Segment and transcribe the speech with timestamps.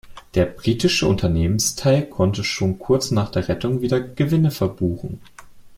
[0.33, 5.21] Der britische Unternehmensteil konnte schon kurz nach der Rettung wieder Gewinne verbuchen.